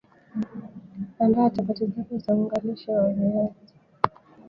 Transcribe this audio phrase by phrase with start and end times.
[1.23, 3.73] Andaa chapati zako za unga lishe wa viazi